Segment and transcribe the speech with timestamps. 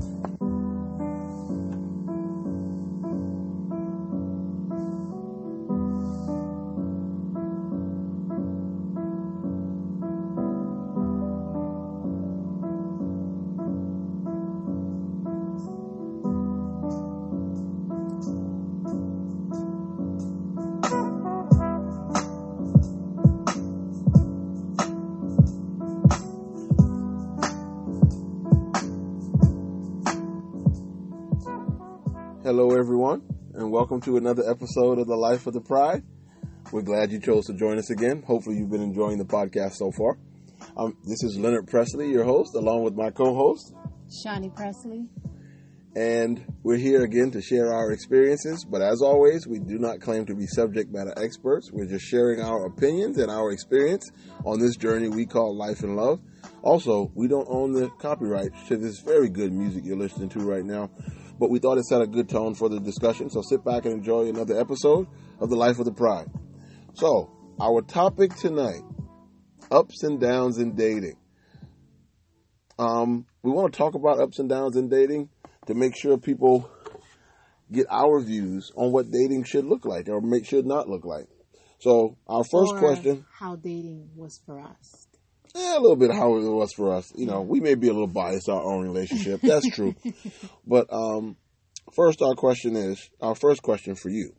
[0.00, 0.29] Hello,
[32.80, 33.20] everyone,
[33.52, 36.02] and welcome to another episode of The Life of the Pride.
[36.72, 38.22] We're glad you chose to join us again.
[38.26, 40.16] Hopefully, you've been enjoying the podcast so far.
[40.78, 43.74] Um, this is Leonard Presley, your host, along with my co host,
[44.24, 45.04] Shawnee Presley.
[45.94, 48.64] and we're here again to share our experiences.
[48.64, 51.70] But as always, we do not claim to be subject matter experts.
[51.70, 54.10] We're just sharing our opinions and our experience
[54.46, 56.20] on this journey we call life and love.
[56.62, 60.64] Also, we don't own the copyright to this very good music you're listening to right
[60.64, 60.88] now,
[61.40, 63.30] but we thought it set a good tone for the discussion.
[63.30, 65.08] So sit back and enjoy another episode
[65.40, 66.26] of The Life of the Pride.
[66.92, 68.82] So, our topic tonight
[69.70, 71.16] ups and downs in dating.
[72.78, 75.30] Um, we want to talk about ups and downs in dating
[75.66, 76.70] to make sure people
[77.72, 81.26] get our views on what dating should look like or make should not look like.
[81.78, 85.06] So, our first or question How dating was for us.
[85.54, 87.12] Yeah, a little bit how it was for us.
[87.16, 89.40] You know, we may be a little biased our own relationship.
[89.40, 89.94] That's true.
[90.66, 91.36] but um,
[91.92, 94.34] first, our question is our first question for you: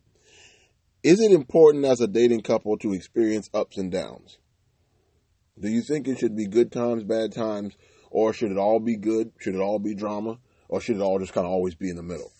[1.02, 4.38] Is it important as a dating couple to experience ups and downs?
[5.58, 7.74] Do you think it should be good times, bad times,
[8.10, 9.32] or should it all be good?
[9.38, 11.96] Should it all be drama, or should it all just kind of always be in
[11.96, 12.32] the middle?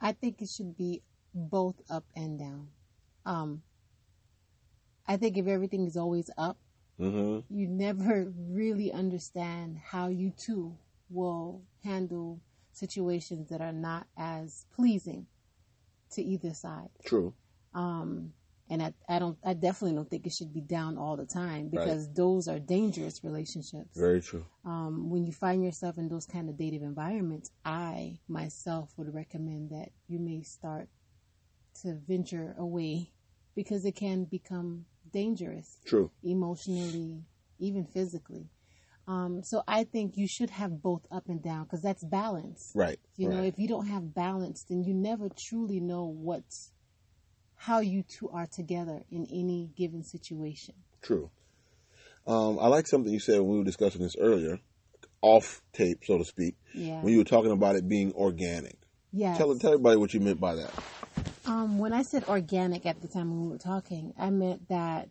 [0.00, 1.02] I think it should be
[1.34, 2.68] both up and down.
[3.24, 3.62] Um,
[5.08, 6.58] I think if everything is always up,
[6.98, 7.54] Mm-hmm.
[7.54, 10.78] you never really understand how you two
[11.10, 12.40] will handle
[12.72, 15.26] situations that are not as pleasing
[16.12, 16.88] to either side.
[17.04, 17.34] True.
[17.74, 18.32] Um,
[18.70, 21.64] and I, I don't, I definitely don't think it should be down all the time
[21.64, 21.72] Right.
[21.72, 23.94] because those are dangerous relationships.
[23.94, 24.46] Very true.
[24.64, 29.68] um, when you find yourself in those kind of dative environments, I myself would recommend
[29.70, 30.88] that you may start
[31.82, 33.12] to venture away
[33.54, 36.10] because it can become dangerous True.
[36.22, 37.22] emotionally,
[37.58, 38.48] even physically.
[39.08, 42.72] Um, so I think you should have both up and down because that's balance.
[42.74, 42.98] Right.
[43.16, 46.72] You know, if you don't have balance, then you never truly know what's
[47.58, 50.74] how you two are together in any given situation.
[51.02, 51.30] True.
[52.26, 54.58] Um, I like something you said when we were discussing this earlier,
[55.22, 57.00] off tape, so to speak, Yeah.
[57.00, 58.76] when you were talking about it being organic.
[59.12, 59.36] Yeah.
[59.38, 60.70] Tell tell everybody what you meant by that.
[61.46, 65.08] Um, when I said organic at the time when we were talking, I meant that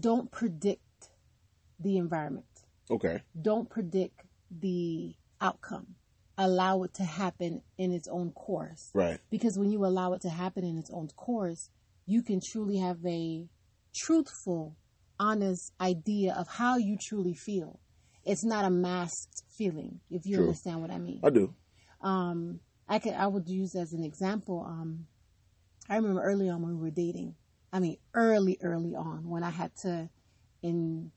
[0.00, 1.10] don't predict
[1.78, 2.46] the environment.
[2.90, 3.22] Okay.
[3.40, 5.94] Don't predict the outcome.
[6.36, 8.90] Allow it to happen in its own course.
[8.94, 9.20] Right.
[9.30, 11.70] Because when you allow it to happen in its own course,
[12.06, 13.46] you can truly have a
[13.94, 14.76] truthful,
[15.18, 17.78] honest idea of how you truly feel.
[18.24, 20.46] It's not a masked feeling, if you True.
[20.46, 21.54] understand what I mean I do.
[22.00, 25.06] um I could I would use as an example um
[25.88, 27.36] I remember early on when we were dating
[27.72, 30.10] I mean early early on when I had to
[30.62, 31.12] in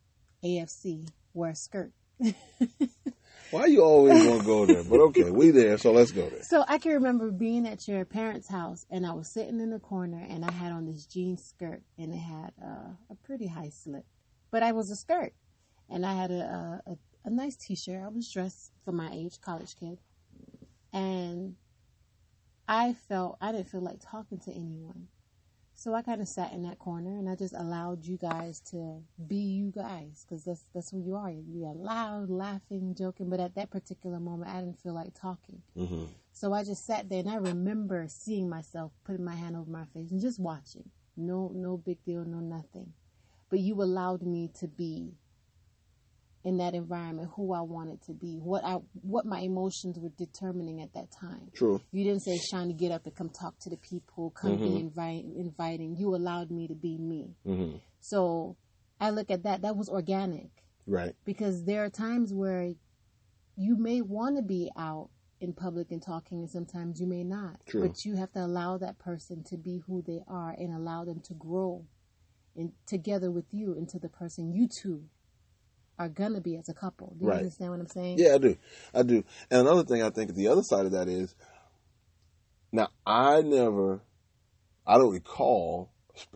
[0.46, 1.92] AFC wear a skirt
[3.52, 4.84] Why you always want to go there?
[4.84, 6.42] But okay, we there, so let's go there.
[6.42, 9.80] so I can remember being at your parents house and I was sitting in the
[9.80, 13.70] corner and I had on this jean skirt and it had uh, a pretty high
[13.70, 14.06] slit
[14.52, 15.34] but I was a skirt
[15.90, 19.42] and I had a a, a, a nice t-shirt I was dressed for my age
[19.42, 19.98] college kid
[20.92, 21.56] and
[22.68, 25.08] I felt I didn't feel like talking to anyone.
[25.76, 29.02] So I kind of sat in that corner and I just allowed you guys to
[29.28, 31.32] be you guys because that's that's who you are.
[31.32, 35.62] You're loud, laughing, joking, but at that particular moment, I didn't feel like talking.
[35.76, 39.70] hmm So I just sat there and I remember seeing myself putting my hand over
[39.70, 40.90] my face and just watching.
[41.18, 42.94] No, no big deal, no nothing.
[43.50, 45.14] But you allowed me to be
[46.44, 50.82] in that environment who I wanted to be, what I what my emotions were determining
[50.82, 51.50] at that time.
[51.54, 51.80] True.
[51.92, 54.80] You didn't say, "Shani, get up and come talk to the people, come be Mhm.
[54.82, 57.36] invite, inviting." You allowed me to be me.
[57.46, 57.78] Mm-hmm.
[58.02, 58.58] So
[59.00, 59.62] I look at that.
[59.62, 60.52] That was organic
[60.86, 61.16] Right.
[61.24, 62.74] because there are times where
[63.56, 67.66] you may want to be out in public and talking, and sometimes you may not.
[67.66, 67.82] True.
[67.88, 71.20] But you have to allow that person to be who they are and allow them
[71.22, 71.86] to grow
[72.56, 75.10] in, together with you into the person you two
[76.00, 77.16] are gonna be as a couple.
[77.18, 77.38] Do you Right.
[77.40, 78.20] understand what I'm saying?
[78.20, 78.58] Yeah, I do.
[78.94, 79.24] I do.
[79.50, 81.36] And another thing I think the other side of that is
[82.72, 84.02] now I never
[84.86, 85.92] I don't recall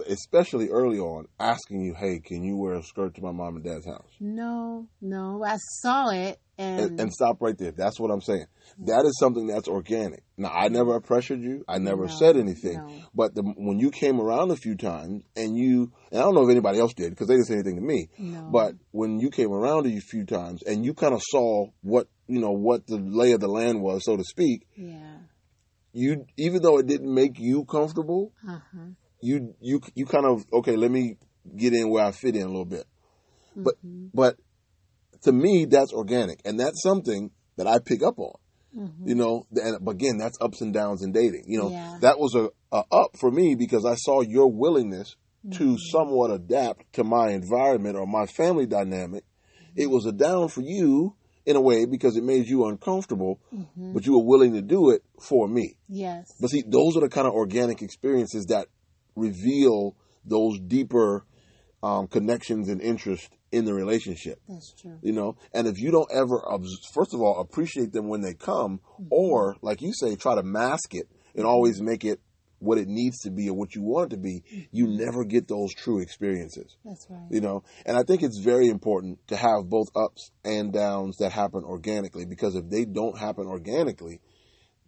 [0.07, 3.63] especially early on, asking you, "Hey, can you wear a skirt to my mom and
[3.63, 5.43] dad's house?" No, no.
[5.43, 7.71] I saw it and, And, and stop right there.
[7.71, 8.45] That's what I'm saying.
[8.85, 10.23] That is something that's organic.
[10.37, 11.63] Now, I never pressured you.
[11.67, 12.77] I never No, said anything.
[12.77, 12.89] no.
[13.15, 16.43] But the, when you came around a few times, and you, and I don't know
[16.43, 18.09] if anybody else did because they didn't say anything to me.
[18.19, 18.45] no.
[18.49, 22.39] But when you came around a few times, and you kind of saw what you
[22.39, 25.17] know what the lay of the land was, so to speak, yeah.
[25.93, 28.85] you even though it didn't make you comfortable, Uh huh.
[29.21, 30.75] you you you kind of okay.
[30.75, 31.17] Let me
[31.55, 32.85] get in where I fit in a little bit.
[33.55, 34.07] But Mm-hmm.
[34.13, 34.35] but
[35.23, 38.33] to me, that's organic, and that's something that I pick up on.
[38.77, 39.07] Mm-hmm.
[39.07, 41.45] You know, and again, that's ups and downs in dating.
[41.47, 41.97] You know, Yeah.
[42.01, 45.15] that was a, a up for me because I saw your willingness
[45.53, 45.75] to Mm-hmm.
[45.91, 49.23] somewhat adapt to my environment or my family dynamic.
[49.23, 49.81] Mm-hmm.
[49.81, 51.15] It was a down for you
[51.45, 53.93] in a way because it made you uncomfortable, Mm-hmm.
[53.93, 55.77] but you were willing to do it for me.
[55.87, 56.33] Yes.
[56.39, 58.67] But see, those are the kind of organic experiences that
[59.15, 61.25] reveal those deeper
[61.83, 64.39] um, connections and interest in the relationship.
[64.47, 64.97] That's true.
[65.01, 66.41] You know, and if you don't ever,
[66.93, 69.07] first of all, appreciate them when they come, mm-hmm.
[69.09, 71.47] or like you say, try to mask it and mm-hmm.
[71.47, 72.19] always make it
[72.59, 74.97] what it needs to be or what you want it to be, you mm-hmm.
[74.97, 76.75] never get those true experiences.
[76.83, 77.27] That's right.
[77.29, 81.31] You know, and I think it's very important to have both ups and downs that
[81.31, 84.21] happen organically because if they don't happen organically,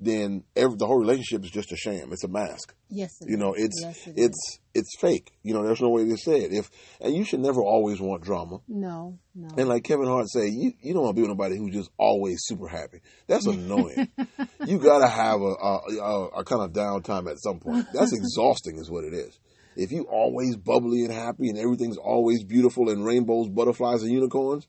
[0.01, 2.13] then every, the whole relationship is just a sham.
[2.13, 2.73] It's a mask.
[2.89, 3.21] Yes.
[3.21, 4.59] It You know, it's Yes, it it's is.
[4.73, 5.31] it's fake.
[5.43, 6.53] You know, there's no way to say it.
[6.53, 6.69] If
[7.01, 8.59] and you should never always want drama.
[8.67, 9.49] no, no.
[9.57, 11.91] And like Kevin Hart say, you you don't want to be with nobody who's just
[11.97, 13.01] always super happy.
[13.27, 14.07] That's annoying.
[14.65, 17.85] you gotta have a a, a a kind of downtime at some point.
[17.93, 19.37] That's exhausting, is what it is.
[19.75, 24.67] If you always bubbly and happy and everything's always beautiful and rainbows, butterflies, and unicorns,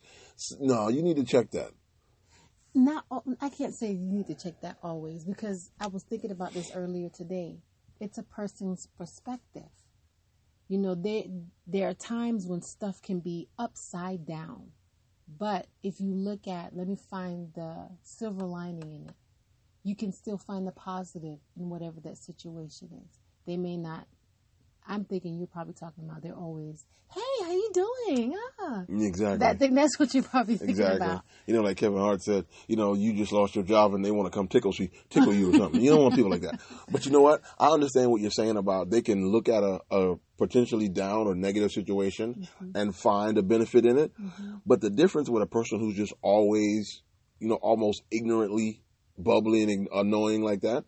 [0.61, 1.71] no, you need to check that.
[2.75, 3.05] Not,
[3.41, 6.71] I can't say you need to check that always because I was thinking about this
[6.75, 7.59] earlier today.
[7.99, 9.69] It's a person's perspective.
[10.69, 11.25] You know, there
[11.67, 14.71] there are times when stuff can be upside down,
[15.27, 19.17] but if you look at, let me find the silver lining in it.
[19.83, 23.19] You can still find the positive in whatever that situation is.
[23.47, 24.07] They may not.
[24.87, 26.85] I'm thinking you're probably talking about they're always,
[27.15, 28.35] hey, how you doing?
[28.61, 29.39] Ah, Exactly.
[29.39, 29.75] that thing.
[29.75, 31.07] That's what you're probably thinking Exactly.
[31.07, 31.25] about.
[31.47, 34.11] You know, like Kevin Hart said, you know, you just lost your job and they
[34.11, 35.81] want to come tickle you, tickle you or something.
[35.81, 36.61] You don't want people like that.
[36.91, 37.43] But you know what?
[37.59, 41.35] I understand what you're saying about they can look at a, a potentially down or
[41.35, 44.13] negative situation and find a benefit in it.
[44.67, 47.03] But the difference with a person who's just always,
[47.39, 48.83] you know, almost ignorantly
[49.19, 50.85] bubbly and annoying like that,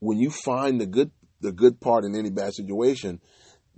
[0.00, 3.20] when you find the good the good part in any bad situation,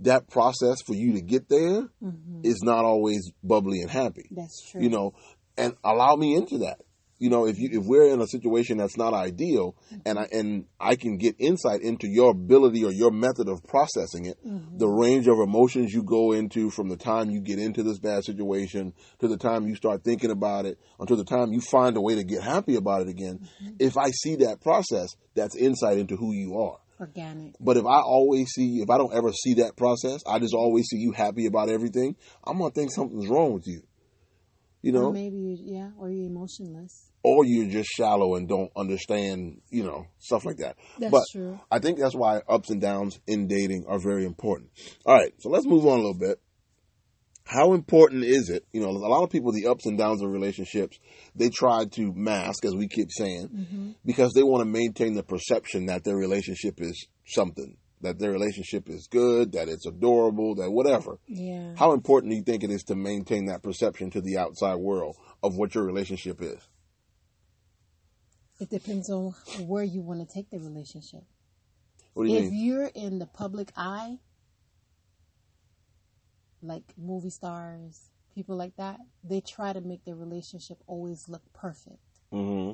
[0.00, 2.40] that process for you to get there mm-hmm.
[2.44, 4.82] is not always bubbly and happy That's true.
[4.82, 5.14] you know,
[5.56, 6.78] and allow me into that.
[7.18, 10.02] You know, if you if we're in a situation that's not ideal, mm-hmm.
[10.06, 14.26] and I and I can get insight into your ability or your method of processing
[14.26, 14.78] it, mm-hmm.
[14.78, 18.22] the range of emotions you go into from the time you get into this bad
[18.22, 22.00] situation to the time you start thinking about it until the time you find a
[22.00, 23.48] way to get happy about it again.
[23.80, 26.78] If I see that process, that's insight into who you are.
[27.00, 27.54] Organic.
[27.60, 30.86] But if I always see, if I don't ever see that process, I just always
[30.86, 32.16] see you happy about everything.
[32.44, 33.82] I'm gonna think something's wrong with you.
[34.82, 37.10] You know, Or maybe you, yeah, or you're emotionless.
[37.24, 40.76] or you're just shallow and don't understand, you know, stuff like that.
[41.00, 41.58] That's but true.
[41.70, 44.70] I think that's why ups and downs in dating are very important.
[45.04, 46.40] All right, so let's move on a little bit.
[47.50, 48.66] How important is it?
[48.72, 50.98] You know, a lot of people, the ups and downs of relationships,
[51.34, 53.90] they try to mask, as we keep saying, Mm-hmm.
[54.04, 58.90] because they want to maintain the perception that their relationship is something, that their relationship
[58.90, 61.18] is good, that it's adorable, that whatever.
[61.26, 61.72] Yeah.
[61.76, 65.16] How important do you think it is to maintain that perception to the outside world
[65.42, 66.58] of what your relationship is?
[68.60, 69.34] It depends on
[69.66, 71.22] where you want to take the relationship.
[72.12, 72.64] What do you If mean?
[72.66, 74.18] you're in the public eye,
[76.62, 81.98] like movie stars, people like that, they try to make their relationship always look perfect.
[82.30, 82.72] hmm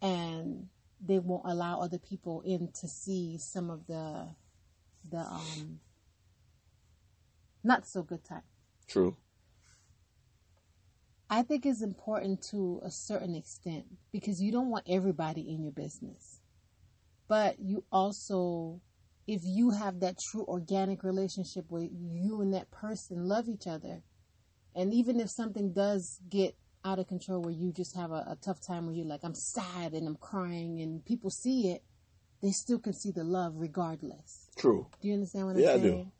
[0.00, 0.68] And
[1.04, 4.28] they won't allow other people in to see some of the
[5.08, 5.80] the um
[7.62, 8.42] not so good time.
[8.86, 9.16] True.
[11.30, 15.72] I think it's important to a certain extent because you don't want everybody in your
[15.72, 16.40] business.
[17.28, 18.80] But you also,
[19.28, 24.02] if you have that true organic relationship where you and that person love each other,
[24.74, 28.38] and even if something does get out of control where you just have a, a
[28.42, 31.82] tough time where you're like, I'm sad and I'm crying, and people see it,
[32.40, 34.48] they still can see the love regardless.
[34.56, 34.86] True.
[35.02, 35.84] Do you understand what I'm saying?
[35.84, 36.12] Yeah, I do.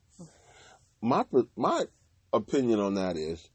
[1.00, 1.24] My
[1.56, 1.84] my
[2.32, 3.48] opinion on that is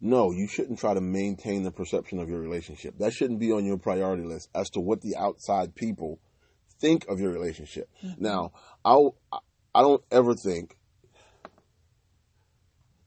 [0.00, 2.98] no, you shouldn't try to maintain the perception of your relationship.
[2.98, 6.20] That shouldn't be on your priority list as to what the outside people
[6.82, 7.88] think of your relationship.
[8.04, 8.22] Mm-hmm.
[8.22, 8.52] Now,
[8.84, 9.16] I'll
[9.74, 10.76] I don't ever think,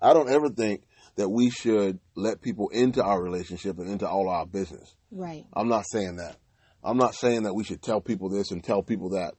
[0.01, 0.83] I don't ever think
[1.15, 4.95] that we should let people into our relationship and into all our business.
[5.11, 5.45] Right.
[5.53, 6.37] I'm not saying that.
[6.83, 9.33] I'm not saying that we should tell people this and tell people that.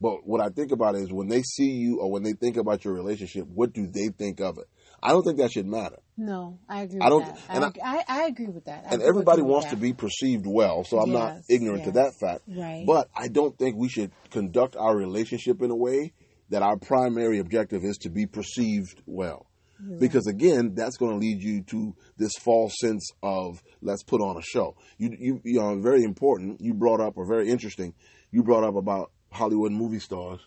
[0.00, 2.84] But what I think about is when they see you or when they think about
[2.84, 4.64] your relationship, what do they think of it?
[5.02, 5.96] I don't think that should matter.
[6.16, 7.00] No, I agree.
[7.00, 7.56] I don't- With that.
[7.56, 8.84] and I, I- I, agree with that.
[8.90, 12.12] I and everybody wants to be perceived well, so I'm not Yes, ignorant to that
[12.20, 12.42] fact.
[12.48, 12.84] right.
[12.86, 16.12] But I don't think we should conduct our relationship in a way
[16.50, 19.46] that our primary objective is to be perceived well.
[19.82, 19.98] Right.
[19.98, 24.36] Because again, that's going to lead you to this false sense of let's put on
[24.36, 24.76] a show.
[24.98, 26.60] You, you, you know, very important.
[26.60, 27.94] You brought up, or very interesting.
[28.30, 30.40] You brought up about Hollywood movie stars.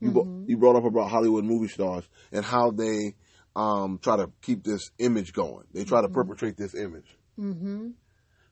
[0.00, 0.48] You, Mhm.
[0.48, 3.14] you brought up about Hollywood movie stars and how they
[3.54, 5.64] um, try to keep this image going.
[5.72, 6.14] They try to Mhm.
[6.14, 7.16] perpetrate this image.
[7.38, 7.88] mm-hmm.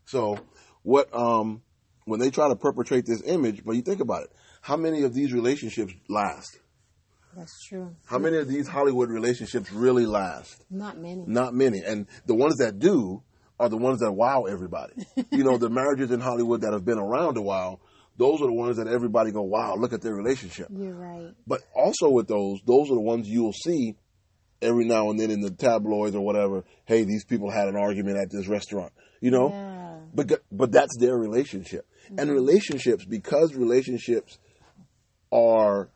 [0.07, 0.39] So
[0.83, 1.63] what um
[2.05, 5.15] when they try to perpetrate this image, but you think about it, how many of
[5.15, 6.59] these relationships last?
[7.37, 7.95] That's true.
[8.07, 10.65] How many of these Hollywood relationships really last?
[10.69, 11.23] Not many.
[11.27, 11.79] Not many.
[11.87, 13.23] And the ones that do
[13.61, 15.07] are the ones that wow everybody.
[15.31, 17.81] you know, the marriages in Hollywood that have been around a while,
[18.17, 20.67] those are the ones that everybody go, wow, look at their relationship.
[20.75, 21.33] You're right.
[21.47, 23.97] But also with those, those are the ones you'll see
[24.63, 26.65] every now and then in the tabloids or whatever.
[26.85, 28.93] Hey, these people had an argument at this restaurant.
[29.21, 29.99] You know, Yeah.
[30.15, 31.87] but but that's their relationship.
[32.09, 32.33] And Mhm.
[32.35, 34.39] relationships, because relationships
[35.33, 35.91] are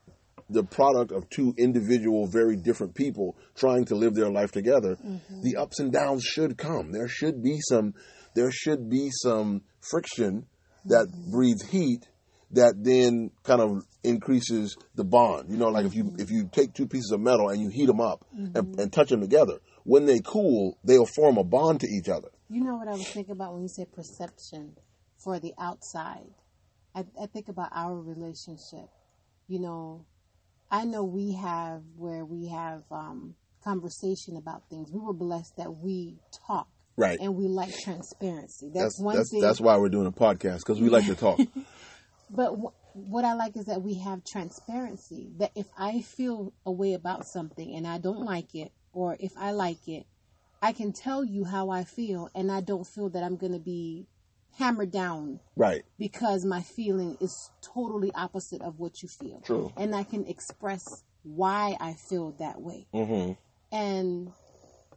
[0.51, 5.43] the product of two individual, very different people trying to live their life together, Mhm.
[5.43, 6.93] the ups and downs should come.
[6.93, 7.95] There should be some.
[8.35, 10.47] There should be some friction
[10.87, 12.09] that breeds heat
[12.53, 15.51] that then kind of increases the bond.
[15.51, 17.87] You know, like if you if you take two pieces of metal and you heat
[17.87, 21.87] them up and, and touch them together, when they cool, they'll form a bond to
[21.89, 22.29] each other.
[22.49, 24.77] You know what I was thinking about when you said perception
[25.23, 26.31] for the outside?
[26.95, 28.89] I, I think about our relationship.
[29.49, 30.07] You know,
[30.71, 33.35] I know we have where we have um,
[33.65, 34.91] conversation about things.
[34.93, 37.19] We were blessed that we talk Right.
[37.21, 38.69] and we like transparency.
[38.73, 39.41] That's, That's one that's thing.
[39.41, 41.41] that's why we're doing a podcast because we like to talk.
[42.35, 45.33] But wh- what I like is that we have transparency.
[45.39, 49.33] That if I feel a way about something and I don't like it, or if
[49.37, 50.07] I like it,
[50.63, 53.59] I can tell you how I feel, and I don't feel that I'm going to
[53.59, 54.07] be
[54.57, 55.85] hammered down right.
[55.99, 59.41] because my feeling is totally opposite of what you feel.
[59.45, 59.73] True.
[59.77, 62.87] And I can express why I feel that way.
[62.95, 63.33] Mm-hmm.
[63.75, 64.33] And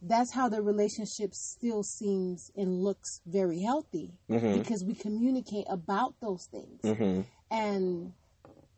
[0.01, 4.59] that's how the relationship still seems and looks very healthy Mm-hmm.
[4.61, 7.21] because we communicate about those things Mm-hmm.
[7.51, 8.13] and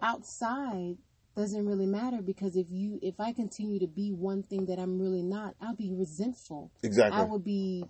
[0.01, 0.97] outside
[1.35, 4.99] doesn't really matter because if you if i continue to be one thing that i'm
[4.99, 7.17] really not i'll be resentful Exactly.
[7.19, 7.85] i will be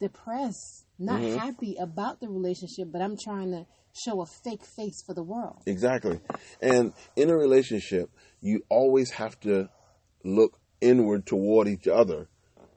[0.00, 1.38] depressed not Mhm.
[1.38, 5.62] happy about the relationship but i'm trying to show a fake face for the world
[5.66, 6.20] Exactly.
[6.60, 9.70] And in a relationship, you always have to
[10.24, 12.28] look inward toward each other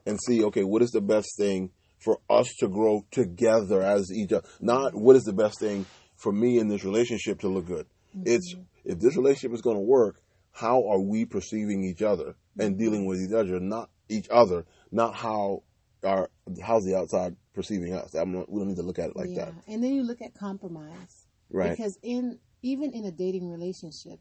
[0.07, 4.31] and see, okay, what is the best thing for us to grow together as each
[4.31, 4.47] other?
[4.61, 5.85] Not what is the best thing
[6.15, 7.85] for me in this relationship to look good.
[8.15, 8.23] Mm-hmm.
[8.25, 10.21] It's if this relationship is going to work,
[10.51, 12.83] how are we perceiving each other and mm-hmm.
[12.83, 15.63] dealing with each other, not each other, not how
[16.03, 16.29] our
[16.63, 18.13] how's the outside perceiving us.
[18.13, 20.03] I'm not, we don't need to look at it like yeah that, and then you
[20.03, 21.71] look at compromise right?
[21.71, 24.19] because in even in a dating relationship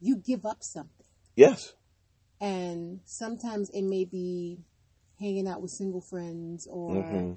[0.00, 1.06] you give up something
[1.36, 1.74] yes,
[2.42, 4.58] and sometimes it may be
[5.20, 7.32] hanging out with single friends or hmm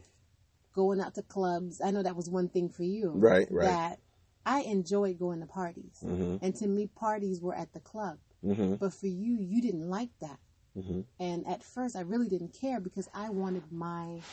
[0.76, 1.80] going out to clubs.
[1.82, 3.14] I know that was one thing for you.
[3.16, 3.64] Right, right.
[3.64, 4.00] That
[4.46, 6.00] I enjoyed going to parties.
[6.02, 8.20] hmm And to me, parties were at the club.
[8.44, 10.40] hmm But for you, you didn't like that.
[10.76, 14.24] hmm And at first, I really didn't care because I wanted my,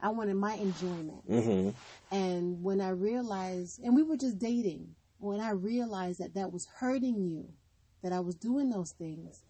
[0.00, 1.24] I wanted my enjoyment.
[1.28, 1.70] hmm
[2.10, 6.68] And when I realized, and we were just dating, when I realized that that was
[6.78, 7.54] hurting you,
[8.02, 9.44] that I was doing those things,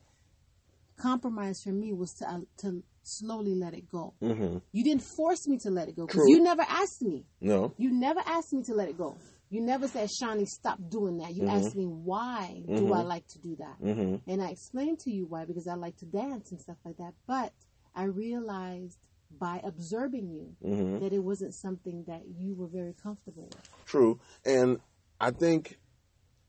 [0.96, 4.14] compromise for me was to uh, to slowly let it go.
[4.20, 7.24] hmm You didn't force me to let it go because you never asked me.
[7.40, 7.74] No.
[7.78, 9.16] You never asked me to let it go.
[9.48, 11.34] You never said, Shawnee, stop doing that.
[11.34, 11.50] You Mhm.
[11.56, 12.96] asked me, why do Mhm.
[12.96, 13.76] I like to do that?
[13.78, 16.96] hmm And I explained to you why, because I like to dance and stuff like
[16.96, 17.14] that.
[17.28, 17.52] But
[17.94, 18.98] I realized
[19.30, 23.62] by observing you hmm that it wasn't something that you were very comfortable with.
[23.84, 24.18] True.
[24.44, 24.80] And
[25.20, 25.78] I think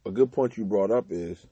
[0.05, 1.45] a good point you brought up is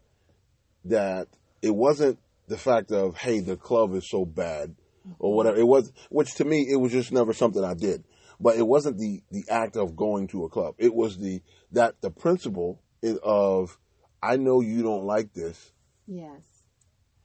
[0.85, 1.27] that
[1.61, 4.75] it wasn't the fact of, hey, the club is so bad
[5.19, 5.37] or mm-hmm.
[5.37, 5.57] whatever.
[5.57, 8.03] It was, which to me, it was just never something I did.
[8.39, 10.75] But it wasn't the, the act of going to a club.
[10.77, 12.81] It was the, that the principle
[13.23, 13.77] of,
[14.21, 15.71] I know you don't like this
[16.07, 16.41] Yes.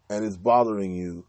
[0.08, 1.26] and it's bothering you.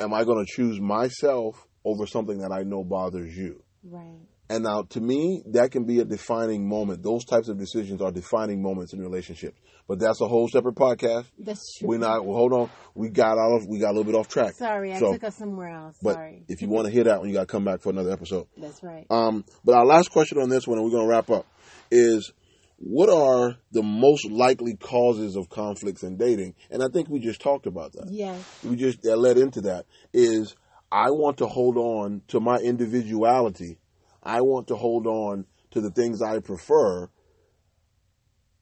[0.00, 3.62] Am I going to choose myself over something that I know bothers you?
[3.84, 4.26] Right.
[4.54, 7.02] And now, to me, that can be a defining moment.
[7.02, 9.58] Those types of decisions are defining moments in relationships.
[9.88, 11.24] But that's a whole separate podcast.
[11.38, 11.88] That's true.
[11.88, 12.24] We're not.
[12.24, 12.70] Well, hold on.
[12.94, 13.66] We got out of.
[13.66, 14.54] We got a little bit off track.
[14.54, 15.96] Sorry, I So- took us somewhere else.
[16.02, 16.44] But Sorry.
[16.48, 18.46] if you want to hear that one, you got to come back for another episode.
[18.58, 19.06] That's right.
[19.10, 21.46] Um, but our last question on this one, and we're going to wrap up,
[21.90, 22.32] is
[22.76, 26.54] what are the most likely causes of conflicts in dating?
[26.70, 28.08] And I think we just talked about that.
[28.10, 28.38] yes.
[28.62, 30.54] We just that led into that is
[30.90, 33.78] I want to hold on to my individuality.
[34.22, 37.08] I want to hold on to the things I prefer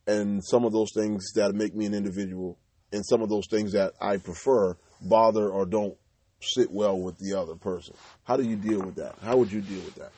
[0.06, 2.58] and some of those things that make me an individual
[2.92, 5.96] and some of those things that I prefer bother or don't
[6.40, 7.94] sit well with the other person.
[8.24, 9.16] How do you deal with that?
[9.22, 10.12] How would you deal with that?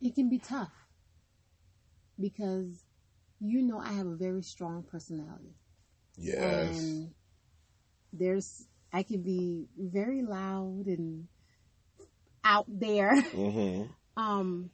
[0.00, 0.72] It can be tough
[2.18, 2.84] because
[3.38, 5.54] you know I have a very strong personality.
[6.16, 6.78] Yes.
[6.78, 7.10] And
[8.12, 11.28] there's I can be very loud and
[12.44, 13.20] out there.
[13.32, 13.84] hmm
[14.16, 14.70] Um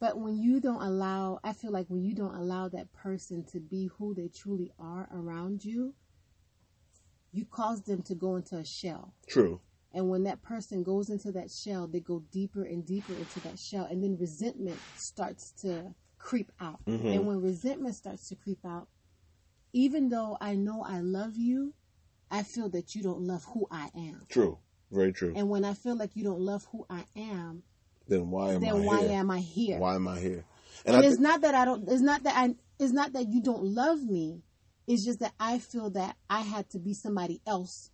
[0.00, 3.60] but when you don't allow I feel like when you don't allow that person to
[3.60, 5.94] be who they truly are around you,
[7.32, 9.14] you cause them to go into a shell.
[9.28, 9.60] True.
[9.94, 13.58] And when that person goes into that shell, they go deeper and deeper into that
[13.58, 13.84] shell.
[13.84, 16.80] And then resentment starts to creep out.
[16.86, 17.14] Mhm.
[17.14, 18.88] And when resentment starts to creep out,
[19.72, 21.74] even though I know I love you,
[22.30, 24.24] I feel that you don't love who I am.
[24.28, 24.58] True.
[24.92, 25.32] Very true.
[25.34, 27.62] And when I feel like you don't love who I am,
[28.08, 29.10] then why am I then why here?
[29.18, 29.78] am I here?
[29.78, 30.44] Why am I here?
[30.84, 31.88] And, I it's thi- not that I don't.
[31.88, 32.54] It's not that I.
[32.78, 34.42] It's not that you don't love me.
[34.86, 37.90] It's just that I feel that I had to be somebody else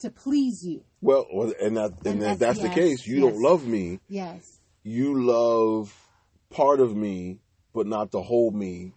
[0.00, 0.82] to please you.
[1.00, 1.26] well,
[1.60, 3.32] and that, and, And if that's- that's the case, you yes.
[3.32, 4.00] don't love me.
[4.08, 4.58] Yes.
[4.82, 5.94] You love
[6.50, 7.38] part of me,
[7.72, 8.92] but not the whole me.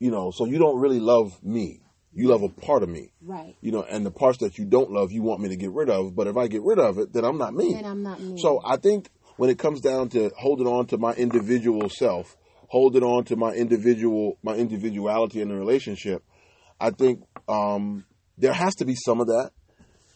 [0.00, 1.82] You know, so you don't really love me.
[2.14, 3.12] You love a part of me.
[3.22, 3.56] Right.
[3.60, 5.90] You know, and the parts that you don't love, you want me to get rid
[5.90, 6.14] of.
[6.14, 7.74] But if I get rid of it, then I'm not me.
[7.74, 8.40] And I'm not me.
[8.40, 12.36] So I think when it comes down to holding on to my individual self,
[12.68, 16.22] holding on to my individual my individuality in the relationship,
[16.80, 18.04] I think um,
[18.38, 19.50] there has to be some of that.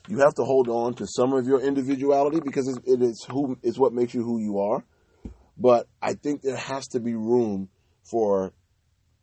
[0.08, 3.58] You have to hold on to some of your individuality because it's, it is who
[3.62, 4.84] it's what makes you who you are.
[5.58, 7.68] But I think there has to be room
[8.08, 8.52] for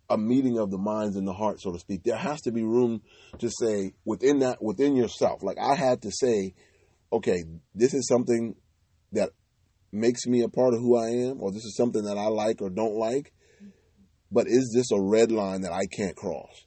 [0.09, 2.03] a meeting of the minds and the heart, so to speak.
[2.03, 3.01] There has to be room
[3.39, 5.41] to say within that within yourself.
[5.43, 6.53] Like I had to say,
[7.11, 8.55] okay, this is something
[9.13, 9.31] that
[9.91, 12.61] makes me a part of who I am, or this is something that I like
[12.61, 13.33] or don't like.
[14.31, 16.65] But is this a red line that I can't cross?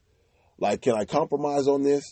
[0.58, 2.02] Like, can I compromise on this?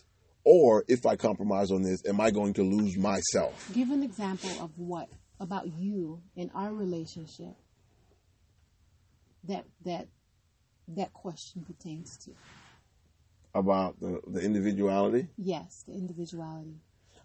[0.45, 3.69] Or if I compromise on this, am I going to lose myself?
[3.73, 5.09] Give an example of what
[5.41, 7.55] about you in our relationship
[9.45, 10.09] that that
[10.88, 12.31] that question pertains to.
[13.55, 15.29] About the, the individuality?
[15.38, 16.77] Yes, the individuality.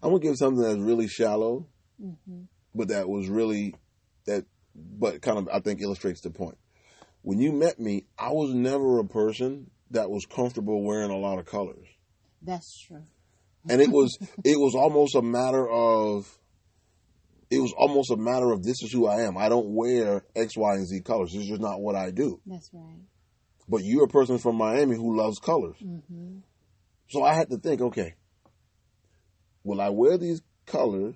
[0.02, 1.66] I'm gonna give something that's really shallow,
[2.02, 2.42] mm-hmm.
[2.74, 3.74] but that was really
[4.24, 4.44] that,
[4.74, 6.56] but kind of I think illustrates the point.
[7.20, 11.38] When you met me, I was never a person that was comfortable wearing a lot
[11.38, 11.86] of colors.
[12.40, 13.04] That's true.
[13.68, 16.26] and it was it was almost a matter of
[17.50, 19.36] it was almost a matter of this is who I am.
[19.36, 21.32] I don't wear X, Y, and Z colors.
[21.32, 22.40] This is just not what I do.
[22.46, 23.02] That's right.
[23.72, 25.78] But you're a person from Miami who loves colors.
[25.78, 26.40] hmm
[27.08, 28.16] So I had to think, okay,
[29.64, 31.14] will I wear these colors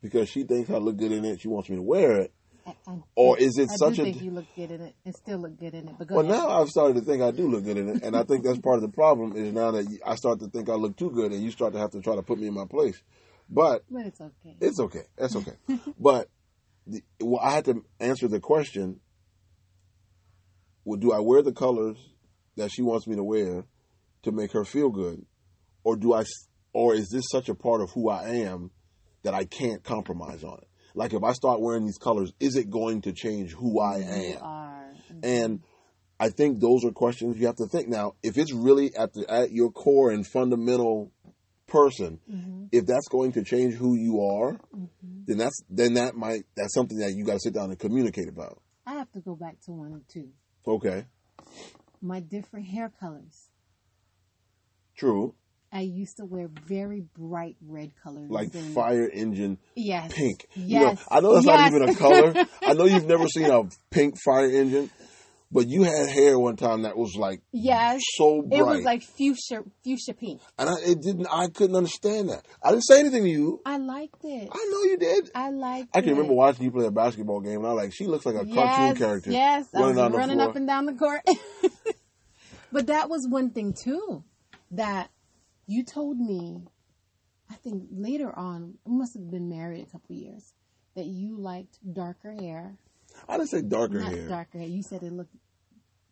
[0.00, 1.40] because she thinks I look good in it?
[1.40, 2.32] She wants me to wear it,
[2.64, 4.04] I, I, or is it I such do a?
[4.04, 5.94] think you look good in it and still look good in it.
[5.98, 6.36] But well, ahead.
[6.36, 8.60] now I've started to think I do look good in it, and I think that's
[8.60, 9.34] part of the problem.
[9.36, 11.80] Is now that I start to think I look too good, and you start to
[11.80, 13.02] have to try to put me in my place.
[13.50, 14.56] But but it's okay.
[14.60, 15.02] It's okay.
[15.16, 15.56] That's okay.
[15.98, 16.28] but
[16.86, 19.00] the, well, I had to answer the question:
[20.88, 21.98] Well, do I wear the colors
[22.56, 23.66] that she wants me to wear
[24.22, 25.26] to make her feel good,
[25.84, 26.24] or do I?
[26.72, 28.70] Or is this such a part of who I am
[29.22, 30.68] that I can't compromise on it?
[30.94, 34.38] Like if I start wearing these colors, is it going to change who I am?
[34.42, 34.94] are.
[35.22, 35.60] And
[36.18, 37.88] I think those are questions you have to think.
[37.88, 41.12] Now, if it's really at the at your core and fundamental
[41.66, 44.86] person, hmm if that's going to change who you are, hmm
[45.26, 48.28] then that's then that might that's something that you got to sit down and communicate
[48.30, 48.62] about.
[48.86, 50.30] I have to go back to one or two.
[50.66, 51.06] Okay,
[52.00, 53.48] My different hair colors.
[54.96, 55.34] true.
[55.70, 58.30] I used to wear very bright red colors.
[58.30, 60.10] Like and- fire engine Yes.
[60.14, 60.46] pink.
[60.54, 60.70] Yes.
[60.70, 62.46] You know, I know that's not even a color.
[62.62, 64.90] I know you've never seen a pink fire engine,
[65.50, 68.00] but you had hair one time that was like yes.
[68.16, 70.40] so bright, It was like fuchsia, fuchsia pink.
[70.58, 71.26] and I, it didn't.
[71.30, 72.46] I couldn't understand that.
[72.62, 73.60] I didn't say anything to you.
[73.64, 74.48] I liked it.
[74.52, 75.30] I know you did.
[75.34, 76.12] I liked I can it.
[76.12, 78.44] remember watching you play a basketball game, and I was like, she looks like a
[78.46, 79.30] cartoon character.
[79.30, 81.22] Yes, I running the running up and down the court.
[82.72, 84.24] but that was one thing too
[84.72, 85.10] that
[85.66, 86.62] you told me.
[87.50, 90.52] I think later on, we must have been married a couple years.
[90.94, 92.76] that you liked darker hair.
[93.28, 94.28] I didn't say darker Not hair.
[94.28, 94.68] darker hair.
[94.68, 95.34] You said it looked.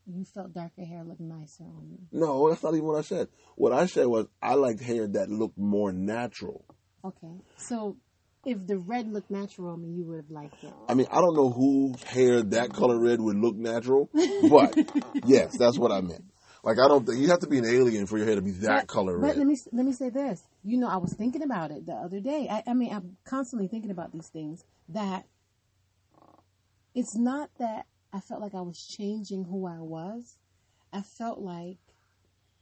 [0.06, 1.98] You felt darker hair looked nicer on you.
[2.12, 3.28] No, that's not even what I said.
[3.56, 6.64] What I said was I liked hair that looked more natural.
[7.04, 7.96] Okay, so
[8.44, 10.72] if the red looked natural on me, you would have liked it.
[10.88, 14.08] I mean, I don't know whose hair that color red would look natural,
[14.48, 14.76] but
[15.26, 16.24] yes, that's what I meant.
[16.62, 18.50] Like I don't think you have to be an alien for your hair to be
[18.52, 19.36] that But- color But red.
[19.38, 20.40] let me let me say this.
[20.64, 22.48] You know, I was thinking about it the other day.
[22.50, 24.64] I, I mean, I'm constantly thinking about these things.
[24.88, 25.26] That
[26.96, 30.38] it's not that I felt like I was changing who I was.
[30.92, 31.78] I felt like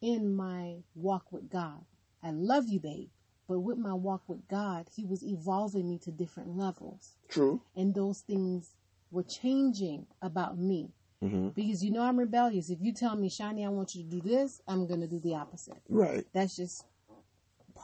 [0.03, 1.87] in my walk with God,
[2.23, 3.09] I love you, babe.
[3.49, 7.63] But with my walk with God, He was evolving me to different levels, True.
[7.77, 8.71] and those things
[9.11, 10.91] were changing about me.
[11.23, 12.71] hmm Because you know I'm rebellious.
[12.71, 15.35] If you tell me, Shani, I want you to do this, I'm gonna do the
[15.37, 16.27] opposite Right.
[16.33, 16.85] that's just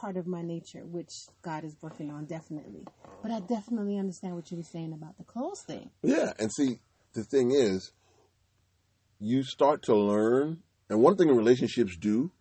[0.01, 2.85] part of my nature, which God is working on definitely.
[3.21, 5.91] But I definitely understand what you were saying about the clothes thing.
[6.01, 6.79] Yeah, and see,
[7.13, 7.91] the thing is,
[9.19, 12.31] you start to learn, and one thing relationships do,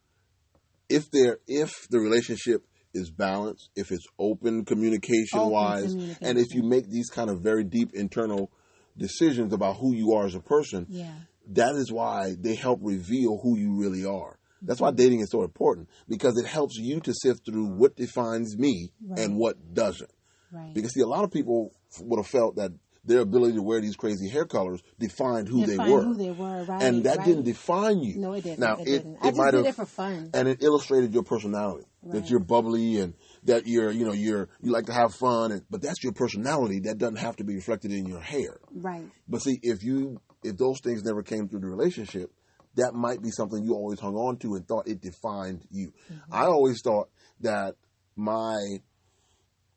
[0.89, 6.27] if they're if the relationship is balanced, if it's open communication Open wise, communication.
[6.27, 8.51] and if you make these kind of very deep internal
[8.97, 11.15] decisions about who you are as a person, Yeah.
[11.53, 14.40] that is why they help reveal who you really are.
[14.63, 18.57] That's why dating is so important because it helps you to sift through what defines
[18.59, 19.19] me Right.
[19.21, 20.11] and what doesn't.
[20.53, 20.75] Right.
[20.75, 21.71] Because see, a lot of people
[22.01, 25.87] would have felt that their ability to wear these crazy hair colors defined who Define
[25.89, 26.83] they were, who they were, right?
[26.83, 27.27] and that right.
[27.27, 28.19] didn't define you.
[28.19, 28.59] No, it didn't.
[28.61, 29.15] Now it, it, didn't.
[29.15, 30.31] it I just might did have, it for fun.
[30.35, 31.87] and it illustrated your personality.
[32.03, 35.63] That you're bubbly and that you're, you know, you're you like to have fun, and,
[35.71, 36.81] but that's your personality.
[36.81, 38.59] That doesn't have to be reflected in your hair.
[38.75, 39.05] Right.
[39.29, 42.31] But see, if you if those things never came through the relationship,
[42.77, 45.93] that might be something you always hung on to and thought it defined you.
[46.13, 46.35] Mm-hmm.
[46.35, 47.09] I always thought
[47.41, 47.75] that
[48.17, 48.57] my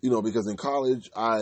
[0.02, 1.40] you know, because in college I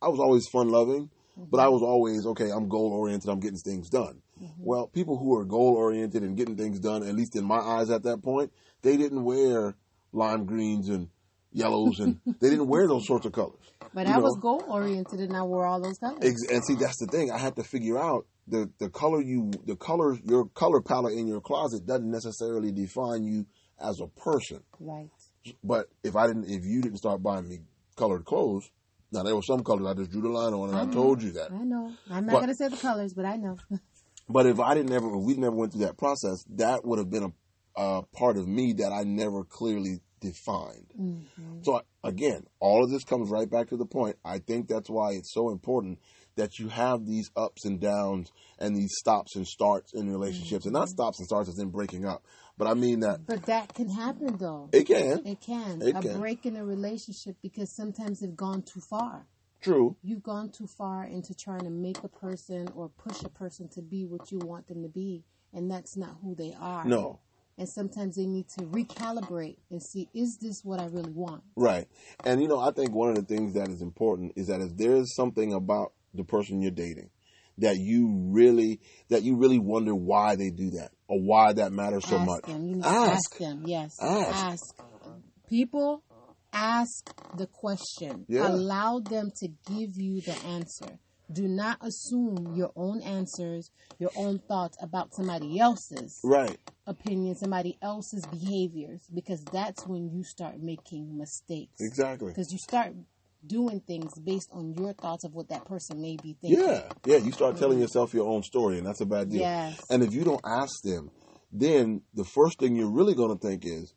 [0.00, 1.72] I was always fun loving, but I mm-hmm.
[1.72, 4.22] was always okay, I'm goal oriented, I'm getting things done.
[4.42, 4.62] Mm-hmm.
[4.64, 7.90] Well, people who are goal oriented and getting things done, at least in my eyes
[7.90, 9.74] at that point, they didn't wear
[10.12, 11.08] lime greens and
[11.52, 13.72] yellows and they didn't wear those sorts of colors.
[13.94, 16.24] But You I was goal oriented and I wore all those colors.
[16.50, 19.76] And see that's the thing i had to figure out the the color you the
[19.76, 23.46] color your color palette in your closet doesn't necessarily define you
[23.80, 25.10] as a person right.
[25.62, 27.58] but if i didn't if you didn't start buying me
[27.96, 28.70] colored clothes
[29.12, 31.22] now there were some colors i just drew the line on and i, I told
[31.22, 31.92] you that I know.
[32.10, 33.58] I'm not But- going to say the colors, but I know.
[34.28, 37.10] but if i didn't ever if we never went through that process that would have
[37.10, 37.32] been
[37.76, 41.64] a, a part of me that i never clearly defined Mhm.
[41.64, 44.16] So again, all of this comes right back to the point.
[44.24, 45.98] I think that's why it's so important
[46.36, 50.72] that you have these ups and downs and these stops and starts in relationships, and
[50.72, 50.90] not mm-hmm.
[50.90, 52.24] stops and starts as in breaking up,
[52.56, 54.68] but I mean that But that can happen though.
[54.72, 55.26] it can.
[55.26, 55.82] It can.
[55.82, 56.18] It a can.
[56.18, 59.26] break in a relationship because sometimes they've gone too far.
[59.60, 59.96] True.
[60.02, 63.82] You've gone too far into trying to make a person or push a person to
[63.82, 66.84] be what you want them to be, and that's not who they are.
[66.84, 67.20] No.
[67.58, 71.42] And sometimes they need to recalibrate and see, is this what I really want?
[71.54, 71.86] Right.
[72.24, 74.76] And you know, I think one of the things that is important is that if
[74.76, 77.10] there is something about the person you're dating
[77.58, 82.06] that you really that you really wonder why they do that or why that matters
[82.06, 82.42] so ask much.
[82.44, 82.66] them.
[82.68, 83.12] You Ask.
[83.12, 83.62] ask them.
[83.66, 83.96] Yes.
[84.00, 84.34] Ask.
[84.34, 84.74] Ask.
[85.48, 86.02] People,
[86.52, 88.24] ask the question.
[88.28, 88.48] Yeah.
[88.48, 90.98] Allow them to give you the answer.
[91.30, 96.58] Do not assume your own answers, your own thoughts about somebody else's Right.
[96.86, 101.80] opinion, somebody else's behaviors, because that's when you start making mistakes.
[101.80, 102.28] Exactly.
[102.28, 102.92] Because you start
[103.46, 106.64] doing things based on your thoughts of what that person may be thinking.
[106.64, 106.82] Yeah.
[107.04, 107.16] Yeah.
[107.16, 107.82] You start telling mm-hmm.
[107.82, 109.40] yourself your own story, and that's a bad deal.
[109.40, 109.80] Yes.
[109.90, 111.10] And if you don't ask them,
[111.52, 113.92] then the first thing you're really going to think is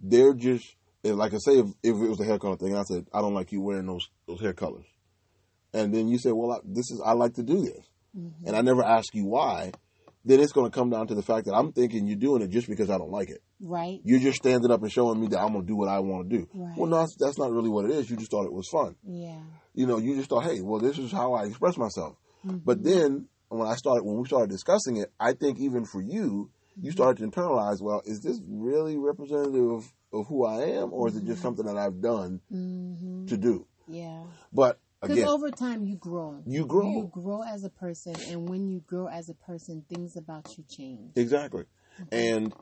[0.00, 2.82] they're just eh, like I say, if, if it was a hair color thing, I
[2.82, 4.86] said I don't like you wearing those those hair colors,
[5.72, 8.46] and then you say, well, I, this is I like to do this, mm-hmm.
[8.46, 9.72] and I never ask you why.
[10.24, 12.50] Then it's going to come down to the fact that I'm thinking you're doing it
[12.50, 13.42] just because I don't like it.
[13.60, 14.00] Right?
[14.04, 16.28] You're just standing up and showing me that I'm going to do what I want
[16.30, 16.48] to do.
[16.54, 16.76] Right.
[16.76, 18.08] Well, no, that's, that's not really what it is.
[18.10, 19.40] You just thought it was fun Yeah.
[19.74, 22.16] you know, you just thought, hey, well, this is how I express myself.
[22.46, 22.58] Mm-hmm.
[22.64, 26.50] But then when I started, when we started discussing it, I think even for you,
[26.76, 26.86] Mm-hmm.
[26.86, 29.68] you started to internalize, well, is this really representative
[30.12, 33.26] of, who I am, or is it just something that I've done Mm-hmm.
[33.26, 33.66] to do?
[33.88, 34.22] Yeah.
[34.52, 36.42] But Because over time you grow.
[36.46, 36.88] You grow.
[36.88, 40.64] You grow as a person, and when you grow as a person, things about you
[40.68, 41.12] change.
[41.16, 41.64] exactly.
[42.12, 42.54] And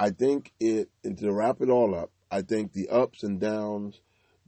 [0.00, 4.00] I think it, and to wrap it all up, I think the ups and downs,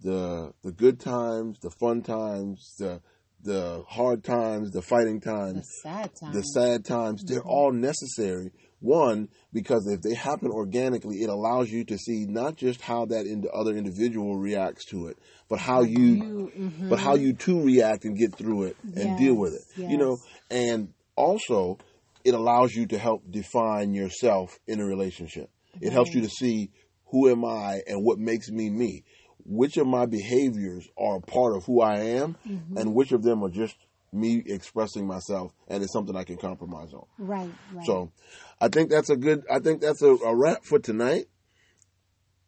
[0.02, 3.02] the the good times, the fun times, the
[3.44, 6.36] the hard times, the fighting times, The sad times.
[6.36, 11.84] the sad times, they're all necessary One, because if they happen organically, it allows you
[11.84, 16.06] to see not just how that in other individual reacts to it, but how you,
[16.24, 16.88] You, mhm.
[16.88, 19.64] but how you too react and get through it and Yes, deal with it.
[19.76, 20.18] You know,
[20.50, 21.78] and also
[22.24, 25.50] it allows you to help define yourself in a relationship.
[25.80, 26.70] It helps you to see
[27.06, 29.04] who am I and what makes me me.
[29.44, 32.78] Which of my behaviors are a part of who I am, Mm-hmm.
[32.78, 33.74] and which of them are just
[34.12, 37.06] me expressing myself, and it's something I can compromise on.
[37.18, 37.86] Right, right.
[37.86, 38.12] So,
[38.60, 39.42] I think that's a good.
[39.50, 41.26] I think that's a, a wrap for tonight.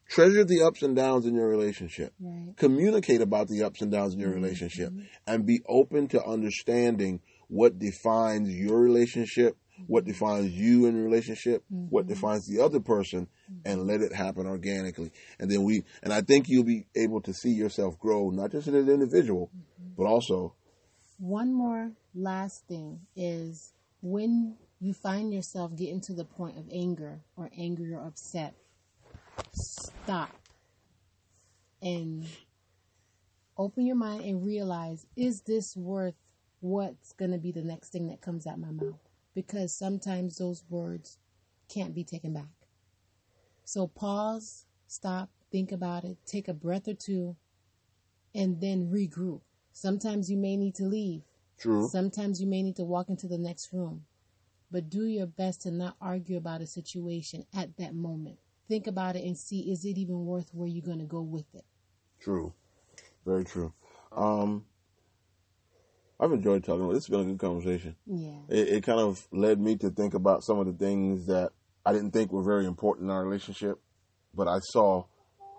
[0.09, 2.55] Treasure the ups and downs in your relationship right.
[2.59, 4.93] communicate about the ups and downs in your relationship
[5.27, 9.57] and be open to understanding what defines your relationship,
[9.87, 12.15] what defines you in a relationship, what mm-hmm.
[12.15, 13.71] defines the other person, mm-hmm.
[13.71, 15.11] and let it happen organically.
[15.39, 18.69] And then we, and I think you'll be able to see yourself grow, not just
[18.69, 19.95] as an individual, mm-hmm.
[19.97, 20.55] but also,
[21.19, 27.21] One more last thing is when you find yourself getting to the point of anger
[27.37, 28.55] or angry or upset,
[29.53, 30.31] stop
[31.83, 32.27] and
[33.57, 36.15] open your mind and realize is this worth
[36.61, 38.99] what's going to be the next thing that comes out my mouth?
[39.35, 41.19] Because sometimes those words
[41.69, 42.49] can't be taken back.
[43.65, 47.37] So pause, stop, think about it, take a breath or two,
[48.35, 49.41] and then regroup.
[49.73, 51.23] Sometimes you may need to leave.
[51.59, 54.05] true, Sometimes you may need to walk into the next room.
[54.71, 58.39] But do your best to not argue about a situation at that moment.
[58.69, 61.55] Think about it and see is it even worth where you're going to go with
[61.55, 61.65] it?
[62.21, 62.53] true,
[63.27, 63.73] very true.
[64.13, 64.65] Um,
[66.25, 66.87] I've enjoyed talking.
[66.87, 67.97] With this has been a good conversation.
[68.07, 68.31] Yeah.
[68.49, 71.51] it, it kind of led me to think about some of the things that
[71.85, 73.79] I didn't think were very important in our relationship,
[74.35, 75.05] but I saw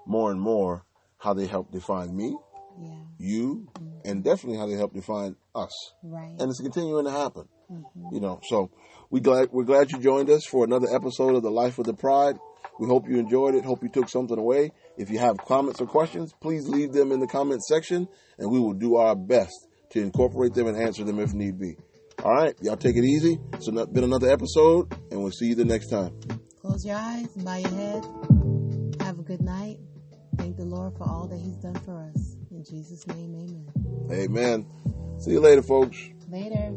[0.08, 0.84] more and more
[1.17, 2.36] how they helped define me,
[2.80, 2.95] Yeah.
[3.19, 4.10] you, mm-hmm.
[4.10, 5.71] and definitely how they helped define us.
[6.04, 6.36] Right.
[6.39, 7.47] And it's continuing to happen.
[7.71, 8.13] Mm-hmm.
[8.15, 8.71] You know, so
[9.10, 11.93] we glad we're glad you joined us for another episode of the Life with the
[11.93, 12.38] Pride.
[12.80, 13.63] We hope you enjoyed it.
[13.65, 14.71] Hope you took something away.
[14.97, 18.60] If you have comments or questions, please leave them in the comment section, and we
[18.60, 21.76] will do our best to incorporate them and answer them if need be.
[22.24, 23.39] All right, y'all take it easy.
[23.54, 26.17] It's been another episode, and we'll see you the next time.
[26.62, 28.06] Close your eyes, bow your head.
[29.02, 29.78] Have a good night.
[30.38, 32.36] Thank the Lord for all that He's done for us.
[32.52, 33.67] In Jesus' name, amen.
[34.12, 34.65] Amen.
[35.19, 35.98] See you later, folks.
[36.30, 36.74] Later.